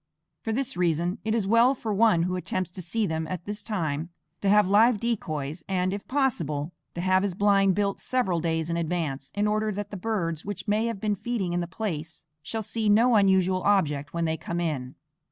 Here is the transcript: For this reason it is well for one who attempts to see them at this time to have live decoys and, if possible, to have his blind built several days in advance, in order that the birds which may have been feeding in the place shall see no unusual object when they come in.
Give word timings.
For 0.41 0.51
this 0.51 0.75
reason 0.75 1.19
it 1.23 1.35
is 1.35 1.45
well 1.45 1.75
for 1.75 1.93
one 1.93 2.23
who 2.23 2.35
attempts 2.35 2.71
to 2.71 2.81
see 2.81 3.05
them 3.05 3.27
at 3.27 3.45
this 3.45 3.61
time 3.61 4.09
to 4.41 4.49
have 4.49 4.67
live 4.67 4.99
decoys 4.99 5.63
and, 5.69 5.93
if 5.93 6.07
possible, 6.07 6.73
to 6.95 7.01
have 7.01 7.21
his 7.21 7.35
blind 7.35 7.75
built 7.75 7.99
several 7.99 8.39
days 8.39 8.71
in 8.71 8.77
advance, 8.77 9.31
in 9.35 9.45
order 9.45 9.71
that 9.73 9.91
the 9.91 9.97
birds 9.97 10.43
which 10.43 10.67
may 10.67 10.87
have 10.87 10.99
been 10.99 11.13
feeding 11.15 11.53
in 11.53 11.59
the 11.59 11.67
place 11.67 12.25
shall 12.41 12.63
see 12.63 12.89
no 12.89 13.13
unusual 13.15 13.61
object 13.61 14.11
when 14.11 14.25
they 14.25 14.37
come 14.37 14.59
in. 14.59 14.95